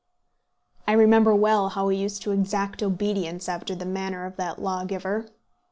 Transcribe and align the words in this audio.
I 0.87 0.93
remember 0.93 1.35
well 1.35 1.69
how 1.69 1.89
he 1.89 1.97
used 2.01 2.23
to 2.23 2.31
exact 2.31 2.81
obedience 2.81 3.47
after 3.47 3.75
the 3.75 3.85
manner 3.85 4.25
of 4.25 4.35
that 4.37 4.59
lawgiver. 4.59 5.27